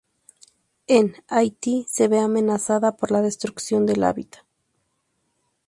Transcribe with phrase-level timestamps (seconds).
[0.87, 4.43] En Haití se ve amenazada por la destrucción del hábitat.